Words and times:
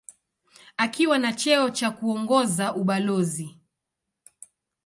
Akiwa 0.77 1.17
na 1.19 1.33
cheo 1.33 1.69
cha 1.69 1.91
kuongoza 1.91 2.73
ubalozi. 2.75 3.49